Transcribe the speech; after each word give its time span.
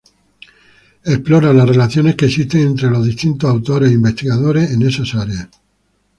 Explora 1.05 1.53
las 1.53 1.69
relaciones 1.69 2.15
que 2.15 2.25
existen 2.25 2.61
entre 2.61 2.89
los 2.89 3.05
distintos 3.05 3.47
autores 3.51 3.91
e 3.91 3.93
investigadores 3.93 4.71
en 4.71 4.81
esas 4.81 5.13
áreas. 5.13 5.47